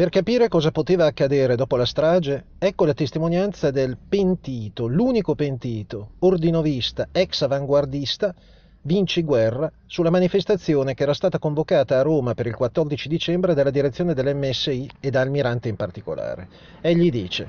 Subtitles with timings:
[0.00, 6.12] Per capire cosa poteva accadere dopo la strage, ecco la testimonianza del pentito, l'unico pentito,
[6.20, 8.34] ordinovista, ex avanguardista,
[8.80, 13.68] Vinci Guerra, sulla manifestazione che era stata convocata a Roma per il 14 dicembre dalla
[13.68, 16.48] direzione dell'MSI e da Almirante in particolare.
[16.80, 17.46] Egli dice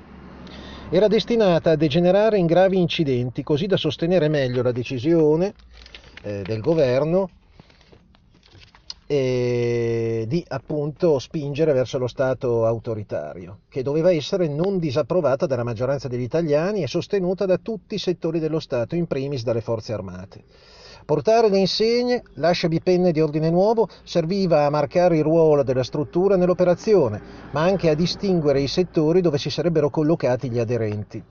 [0.89, 5.53] era destinata a degenerare in gravi incidenti così da sostenere meglio la decisione
[6.21, 7.29] eh, del governo
[9.11, 16.07] eh, di appunto spingere verso lo Stato autoritario, che doveva essere non disapprovata dalla maggioranza
[16.07, 20.43] degli italiani e sostenuta da tutti i settori dello Stato, in primis dalle forze armate.
[21.03, 26.37] Portare le insegne, lascia bipenne di ordine nuovo, serviva a marcare il ruolo della struttura
[26.37, 31.21] nell'operazione, ma anche a distinguere i settori dove si sarebbero collocati gli aderenti.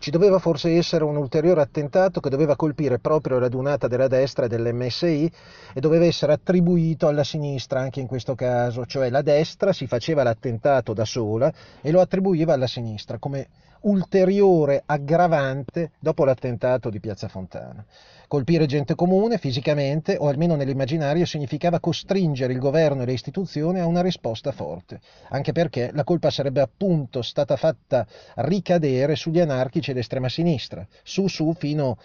[0.00, 4.44] Ci doveva forse essere un ulteriore attentato che doveva colpire proprio la radunata della destra
[4.44, 5.32] e dell'MSI
[5.74, 10.22] e doveva essere attribuito alla sinistra anche in questo caso, cioè la destra si faceva
[10.22, 13.48] l'attentato da sola e lo attribuiva alla sinistra come
[13.80, 17.84] ulteriore aggravante dopo l'attentato di Piazza Fontana.
[18.28, 23.86] Colpire gente comune fisicamente, o almeno nell'immaginario, significava costringere il governo e le istituzioni a
[23.86, 30.28] una risposta forte, anche perché la colpa sarebbe appunto stata fatta ricadere sugli anarchici d'estrema
[30.28, 31.96] sinistra, su su fino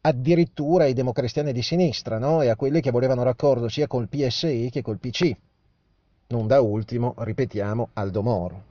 [0.00, 2.42] addirittura ai democristiani di sinistra, no?
[2.42, 5.32] e a quelli che volevano raccordo sia col PSI che col PC.
[6.28, 8.62] Non da ultimo, ripetiamo, Aldo Moro.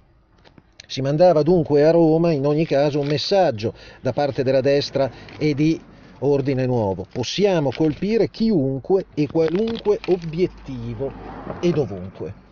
[0.88, 5.54] Si mandava dunque a Roma in ogni caso un messaggio da parte della destra e
[5.54, 5.80] di
[6.20, 7.06] ordine nuovo.
[7.12, 11.12] Possiamo colpire chiunque e qualunque obiettivo
[11.60, 12.44] e dovunque.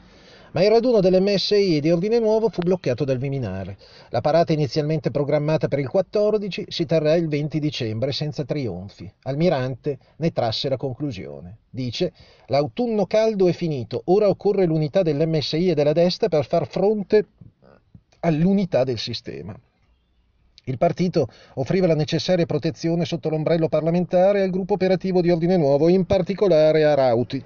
[0.53, 3.75] Ma il raduno dell'MSI di Ordine Nuovo fu bloccato dal Viminale.
[4.09, 9.11] La parata inizialmente programmata per il 14 si terrà il 20 dicembre senza trionfi.
[9.23, 11.57] Almirante ne trasse la conclusione.
[11.71, 12.13] Dice,
[12.47, 17.25] l'autunno caldo è finito, ora occorre l'unità dell'MSI e della destra per far fronte
[18.19, 19.59] all'unità del sistema.
[20.65, 25.89] Il partito offriva la necessaria protezione sotto l'ombrello parlamentare al gruppo operativo di Ordine Nuovo,
[25.89, 27.43] in particolare a Rauti.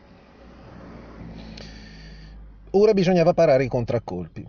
[2.78, 4.46] Ora bisognava parare i contraccolpi.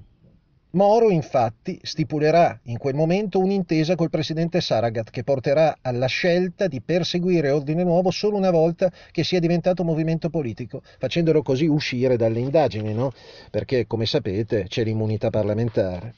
[0.73, 6.83] Moro infatti stipulerà in quel momento un'intesa col presidente Saragat che porterà alla scelta di
[6.83, 12.41] perseguire Ordine Nuovo solo una volta che sia diventato movimento politico, facendolo così uscire dalle
[12.41, 13.13] indagini, no?
[13.51, 16.15] Perché, come sapete, c'è l'immunità parlamentare.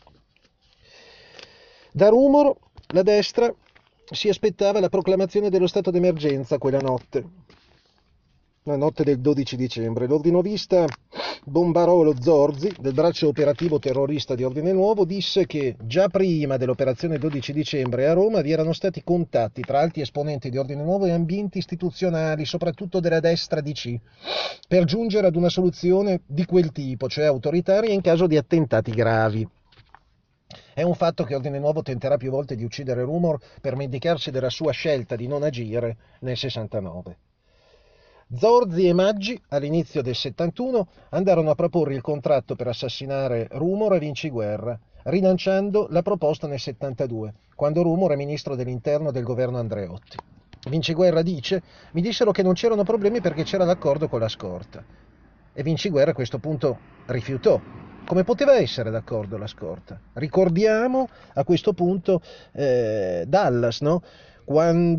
[1.92, 2.56] Da rumor
[2.88, 3.54] la destra
[4.10, 7.24] si aspettava la proclamazione dello stato d'emergenza quella notte,
[8.64, 10.08] la notte del 12 dicembre.
[10.08, 10.86] L'ordinovista
[11.42, 17.54] Bombarolo Zorzi, del braccio operativo terrorista di Ordine Nuovo, disse che già prima dell'operazione 12
[17.54, 21.56] dicembre a Roma vi erano stati contatti tra alti esponenti di Ordine Nuovo e ambienti
[21.56, 23.98] istituzionali, soprattutto della destra DC,
[24.68, 29.48] per giungere ad una soluzione di quel tipo, cioè autoritaria in caso di attentati gravi.
[30.74, 34.50] È un fatto che Ordine Nuovo tenterà più volte di uccidere Rumor per vendicarsi della
[34.50, 37.16] sua scelta di non agire nel 69.
[38.32, 43.98] Zorzi e Maggi, all'inizio del 71, andarono a proporre il contratto per assassinare Rumor e
[43.98, 50.16] Vinci Guerra, rilanciando la proposta nel 72, quando Rumor è ministro dell'interno del governo Andreotti.
[50.68, 51.60] Vinci Guerra dice,
[51.90, 54.84] mi dissero che non c'erano problemi perché c'era l'accordo con la scorta.
[55.52, 57.60] E Vinci Guerra a questo punto rifiutò,
[58.06, 59.98] come poteva essere d'accordo la scorta?
[60.12, 64.04] Ricordiamo a questo punto eh, Dallas, no?
[64.44, 64.98] quando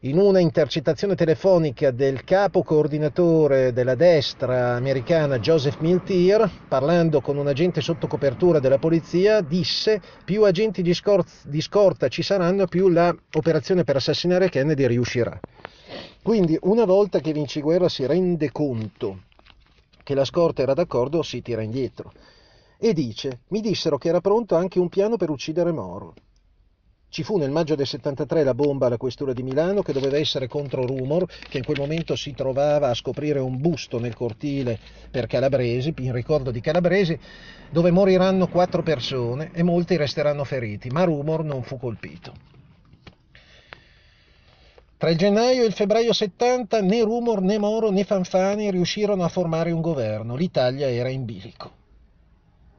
[0.00, 7.46] in una intercettazione telefonica del capo coordinatore della destra americana Joseph Miltier, parlando con un
[7.46, 12.88] agente sotto copertura della polizia, disse più agenti di, scor- di scorta ci saranno, più
[12.88, 15.40] l'operazione per assassinare Kennedy riuscirà.
[16.22, 19.20] Quindi una volta che Vinci Guerra si rende conto
[20.02, 22.12] che la scorta era d'accordo, si tira indietro.
[22.78, 26.14] E dice, mi dissero che era pronto anche un piano per uccidere Moro.
[27.08, 30.48] Ci fu nel maggio del 73 la bomba alla questura di Milano che doveva essere
[30.48, 34.78] contro Rumor, che in quel momento si trovava a scoprire un busto nel cortile
[35.10, 37.18] per Calabresi, in ricordo di Calabresi,
[37.70, 42.34] dove moriranno quattro persone e molti resteranno feriti, ma Rumor non fu colpito.
[44.98, 49.28] Tra il gennaio e il febbraio 70 né Rumor né Moro né Fanfani riuscirono a
[49.28, 51.84] formare un governo, l'Italia era in bilico.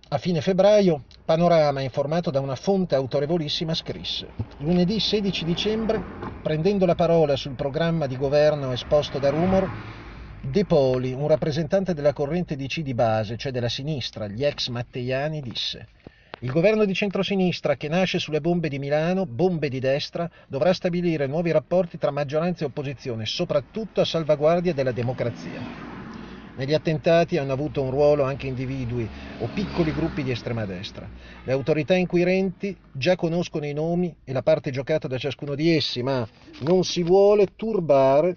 [0.09, 4.27] A fine febbraio, Panorama, informato da una fonte autorevolissima, scrisse
[4.59, 6.01] Lunedì 16 dicembre,
[6.41, 9.69] prendendo la parola sul programma di governo esposto da Rumor,
[10.39, 15.41] De Poli, un rappresentante della corrente DC di base, cioè della sinistra, gli ex matteiani,
[15.41, 15.87] disse
[16.39, 21.27] il governo di centrosinistra, che nasce sulle bombe di Milano, bombe di destra, dovrà stabilire
[21.27, 26.06] nuovi rapporti tra maggioranza e opposizione, soprattutto a salvaguardia della democrazia.
[26.57, 29.07] Negli attentati hanno avuto un ruolo anche individui
[29.37, 31.07] o piccoli gruppi di estrema destra.
[31.43, 36.01] Le autorità inquirenti già conoscono i nomi e la parte giocata da ciascuno di essi,
[36.01, 36.27] ma
[36.61, 38.33] non si vuole turbare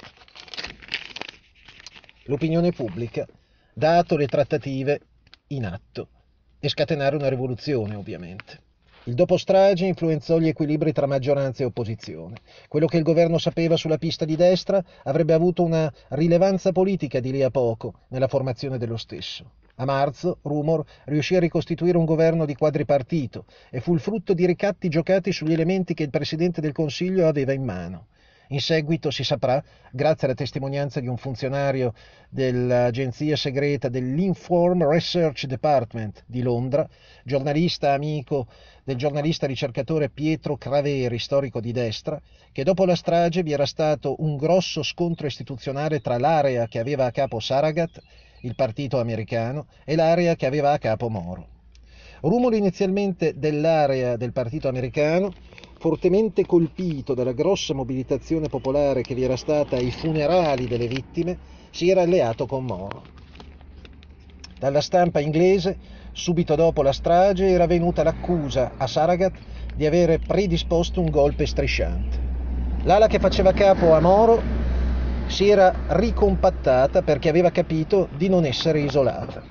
[2.24, 3.26] l'opinione pubblica,
[3.72, 5.00] dato le trattative
[5.48, 6.08] in atto,
[6.60, 8.60] e scatenare una rivoluzione, ovviamente.
[9.04, 12.36] Il dopo strage influenzò gli equilibri tra maggioranza e opposizione.
[12.68, 17.32] Quello che il governo sapeva sulla pista di destra avrebbe avuto una rilevanza politica di
[17.32, 19.52] lì a poco nella formazione dello stesso.
[19.76, 24.44] A marzo, Rumor riuscì a ricostituire un governo di quadripartito e fu il frutto di
[24.44, 28.08] ricatti giocati sugli elementi che il Presidente del Consiglio aveva in mano.
[28.52, 29.62] In seguito si saprà,
[29.92, 31.94] grazie alla testimonianza di un funzionario
[32.28, 36.88] dell'agenzia segreta dell'Inform Research Department di Londra,
[37.22, 38.48] giornalista amico
[38.82, 42.20] del giornalista ricercatore Pietro Craveri, storico di destra,
[42.50, 47.04] che dopo la strage vi era stato un grosso scontro istituzionale tra l'area che aveva
[47.04, 48.02] a capo Saragat,
[48.40, 51.46] il partito americano, e l'area che aveva a capo Moro.
[52.22, 55.32] Rumore inizialmente dell'area del partito americano,
[55.80, 61.38] fortemente colpito dalla grossa mobilitazione popolare che vi era stata ai funerali delle vittime,
[61.70, 63.02] si era alleato con Moro.
[64.58, 65.78] Dalla stampa inglese,
[66.12, 69.32] subito dopo la strage, era venuta l'accusa a Saragat
[69.74, 72.28] di avere predisposto un golpe strisciante.
[72.82, 74.42] L'ala che faceva capo a Moro
[75.28, 79.42] si era ricompattata perché aveva capito di non essere isolata.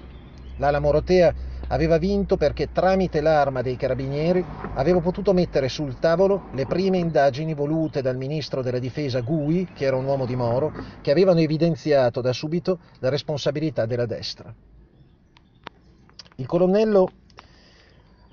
[0.57, 1.33] L'ala morotea
[1.69, 4.43] aveva vinto perché tramite l'arma dei carabinieri
[4.75, 9.85] aveva potuto mettere sul tavolo le prime indagini volute dal ministro della difesa Gui, che
[9.85, 10.71] era un uomo di Moro,
[11.01, 14.53] che avevano evidenziato da subito la responsabilità della destra.
[16.35, 17.09] Il colonnello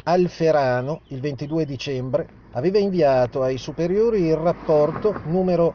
[0.04, 5.74] Alferano, il 22 dicembre, aveva inviato ai superiori il rapporto numero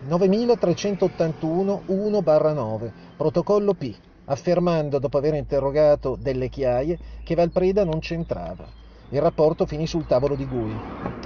[0.00, 3.94] 9381 1-9, protocollo P,
[4.26, 8.66] affermando, dopo aver interrogato delle chiaie, che Valpreda non c'entrava.
[9.10, 10.74] Il rapporto finì sul tavolo di Gui,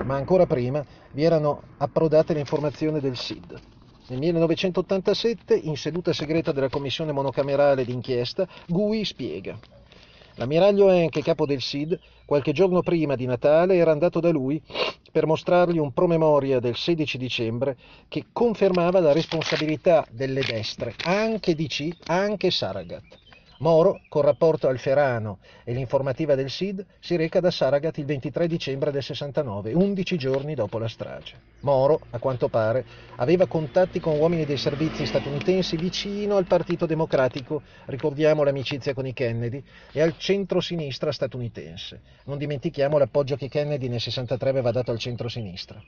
[0.04, 3.60] ma ancora prima vi erano approdate le informazioni del SID.
[4.08, 9.58] Nel 1987, in seduta segreta della commissione monocamerale d'inchiesta, Gui spiega.
[10.38, 14.60] L'ammiraglio Henke, capo del SID, qualche giorno prima di Natale era andato da lui
[15.10, 17.76] per mostrargli un promemoria del 16 dicembre
[18.08, 23.25] che confermava la responsabilità delle destre, anche di C, anche Saragat.
[23.58, 28.46] Moro, col rapporto al Ferano e l'informativa del SID, si reca da Saragat il 23
[28.46, 31.40] dicembre del 69, 11 giorni dopo la strage.
[31.60, 32.84] Moro, a quanto pare,
[33.16, 39.14] aveva contatti con uomini dei servizi statunitensi vicino al Partito Democratico, ricordiamo l'amicizia con i
[39.14, 42.00] Kennedy, e al centro-sinistra statunitense.
[42.24, 45.82] Non dimentichiamo l'appoggio che Kennedy nel 63 aveva dato al centro-sinistra.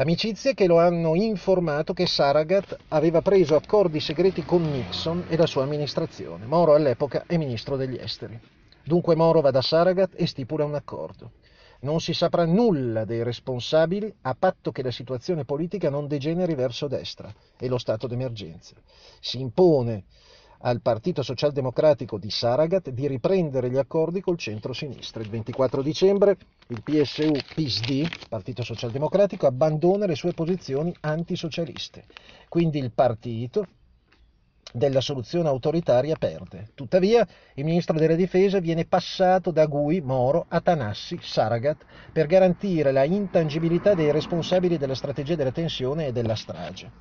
[0.00, 5.44] Amicizie che lo hanno informato che Saragat aveva preso accordi segreti con Nixon e la
[5.44, 6.46] sua amministrazione.
[6.46, 8.40] Moro all'epoca è ministro degli esteri.
[8.82, 11.32] Dunque Moro va da Saragat e stipula un accordo.
[11.80, 16.88] Non si saprà nulla dei responsabili a patto che la situazione politica non degeneri verso
[16.88, 18.76] destra e lo stato d'emergenza.
[19.20, 20.04] Si impone
[20.62, 25.22] al Partito Socialdemocratico di Saragat di riprendere gli accordi col centro-sinistra.
[25.22, 26.36] Il 24 dicembre
[26.68, 32.04] il PSU-PSD, Partito Socialdemocratico, abbandona le sue posizioni antisocialiste.
[32.48, 33.66] Quindi il partito
[34.72, 36.68] della soluzione autoritaria perde.
[36.74, 42.92] Tuttavia, il ministro della difesa viene passato da Gui, Moro, a Tanassi, Saragat, per garantire
[42.92, 46.92] la intangibilità dei responsabili della strategia della tensione e della strage.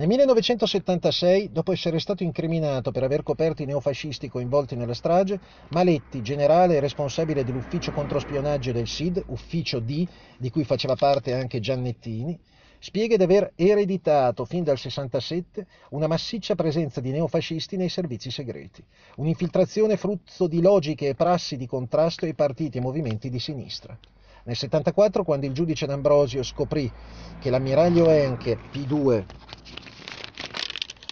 [0.00, 5.38] Nel 1976, dopo essere stato incriminato per aver coperto i neofascisti coinvolti nella strage,
[5.72, 11.60] Maletti, generale e responsabile dell'ufficio controspionaggio del SID, ufficio D, di cui faceva parte anche
[11.60, 12.38] Giannettini,
[12.78, 18.82] spiega di aver ereditato fin dal 67 una massiccia presenza di neofascisti nei servizi segreti,
[19.16, 23.98] un'infiltrazione frutto di logiche e prassi di contrasto ai partiti e movimenti di sinistra.
[24.44, 26.90] Nel 74, quando il giudice D'Ambrosio scoprì
[27.38, 29.24] che l'ammiraglio Enche, P2,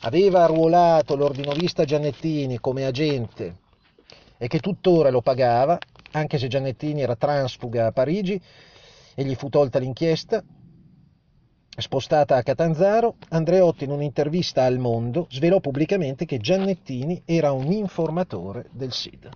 [0.03, 3.57] aveva arruolato l'ordinovista Giannettini come agente
[4.37, 5.79] e che tuttora lo pagava,
[6.13, 8.41] anche se Giannettini era transfuga a Parigi
[9.15, 10.43] e gli fu tolta l'inchiesta,
[11.77, 18.69] spostata a Catanzaro, Andreotti in un'intervista al Mondo svelò pubblicamente che Giannettini era un informatore
[18.71, 19.29] del SID.